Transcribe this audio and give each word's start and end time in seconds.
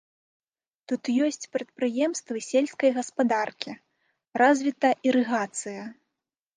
Тут 0.91 1.03
ёсць 1.25 1.49
прадпрыемствы 1.57 2.35
сельскай 2.49 2.91
гаспадаркі, 2.97 3.79
развіта 4.47 4.89
ірыгацыя. 5.11 5.83